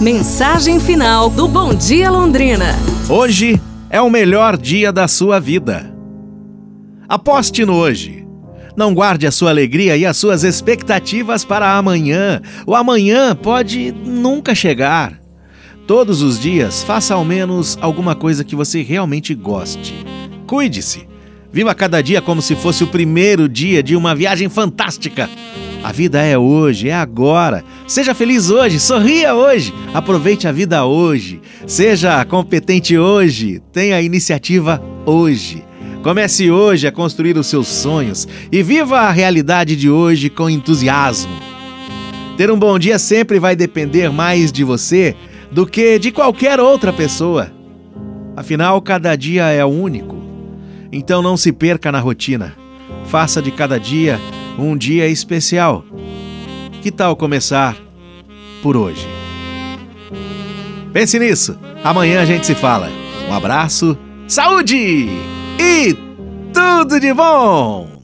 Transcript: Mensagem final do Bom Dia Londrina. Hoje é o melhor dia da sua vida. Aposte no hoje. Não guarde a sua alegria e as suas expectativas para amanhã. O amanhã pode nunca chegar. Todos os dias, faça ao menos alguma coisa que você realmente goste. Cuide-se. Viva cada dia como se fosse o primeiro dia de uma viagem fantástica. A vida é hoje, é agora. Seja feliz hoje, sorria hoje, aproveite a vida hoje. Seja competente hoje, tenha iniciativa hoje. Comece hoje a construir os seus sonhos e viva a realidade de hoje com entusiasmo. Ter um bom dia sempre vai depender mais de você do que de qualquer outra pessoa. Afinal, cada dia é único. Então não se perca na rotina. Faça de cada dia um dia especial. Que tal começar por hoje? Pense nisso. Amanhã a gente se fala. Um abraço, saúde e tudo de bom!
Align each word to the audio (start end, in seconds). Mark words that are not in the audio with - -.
Mensagem 0.00 0.80
final 0.80 1.30
do 1.30 1.46
Bom 1.46 1.72
Dia 1.72 2.10
Londrina. 2.10 2.74
Hoje 3.08 3.60
é 3.88 4.00
o 4.00 4.10
melhor 4.10 4.56
dia 4.56 4.92
da 4.92 5.06
sua 5.06 5.38
vida. 5.38 5.94
Aposte 7.08 7.64
no 7.64 7.74
hoje. 7.74 8.26
Não 8.76 8.92
guarde 8.92 9.24
a 9.24 9.30
sua 9.30 9.50
alegria 9.50 9.96
e 9.96 10.04
as 10.04 10.16
suas 10.16 10.42
expectativas 10.42 11.44
para 11.44 11.76
amanhã. 11.76 12.42
O 12.66 12.74
amanhã 12.74 13.36
pode 13.36 13.92
nunca 13.92 14.52
chegar. 14.52 15.20
Todos 15.86 16.22
os 16.22 16.40
dias, 16.40 16.82
faça 16.82 17.14
ao 17.14 17.24
menos 17.24 17.78
alguma 17.80 18.16
coisa 18.16 18.42
que 18.42 18.56
você 18.56 18.82
realmente 18.82 19.32
goste. 19.32 19.94
Cuide-se. 20.44 21.06
Viva 21.54 21.72
cada 21.72 22.02
dia 22.02 22.20
como 22.20 22.42
se 22.42 22.56
fosse 22.56 22.82
o 22.82 22.88
primeiro 22.88 23.48
dia 23.48 23.80
de 23.80 23.94
uma 23.94 24.12
viagem 24.12 24.48
fantástica. 24.48 25.30
A 25.84 25.92
vida 25.92 26.20
é 26.20 26.36
hoje, 26.36 26.88
é 26.88 26.94
agora. 26.94 27.62
Seja 27.86 28.12
feliz 28.12 28.50
hoje, 28.50 28.80
sorria 28.80 29.36
hoje, 29.36 29.72
aproveite 29.94 30.48
a 30.48 30.52
vida 30.52 30.84
hoje. 30.84 31.40
Seja 31.64 32.24
competente 32.24 32.98
hoje, 32.98 33.62
tenha 33.72 34.02
iniciativa 34.02 34.82
hoje. 35.06 35.62
Comece 36.02 36.50
hoje 36.50 36.88
a 36.88 36.92
construir 36.92 37.38
os 37.38 37.46
seus 37.46 37.68
sonhos 37.68 38.26
e 38.50 38.60
viva 38.60 39.02
a 39.02 39.12
realidade 39.12 39.76
de 39.76 39.88
hoje 39.88 40.28
com 40.28 40.50
entusiasmo. 40.50 41.32
Ter 42.36 42.50
um 42.50 42.58
bom 42.58 42.76
dia 42.80 42.98
sempre 42.98 43.38
vai 43.38 43.54
depender 43.54 44.10
mais 44.10 44.50
de 44.50 44.64
você 44.64 45.14
do 45.52 45.64
que 45.64 46.00
de 46.00 46.10
qualquer 46.10 46.58
outra 46.58 46.92
pessoa. 46.92 47.52
Afinal, 48.34 48.82
cada 48.82 49.14
dia 49.14 49.44
é 49.50 49.64
único. 49.64 50.23
Então 50.94 51.20
não 51.20 51.36
se 51.36 51.50
perca 51.50 51.90
na 51.90 51.98
rotina. 51.98 52.54
Faça 53.06 53.42
de 53.42 53.50
cada 53.50 53.80
dia 53.80 54.20
um 54.56 54.76
dia 54.76 55.08
especial. 55.08 55.84
Que 56.80 56.92
tal 56.92 57.16
começar 57.16 57.76
por 58.62 58.76
hoje? 58.76 59.04
Pense 60.92 61.18
nisso. 61.18 61.58
Amanhã 61.82 62.22
a 62.22 62.24
gente 62.24 62.46
se 62.46 62.54
fala. 62.54 62.88
Um 63.28 63.34
abraço, 63.34 63.98
saúde 64.28 65.08
e 65.58 65.96
tudo 66.52 67.00
de 67.00 67.12
bom! 67.12 67.94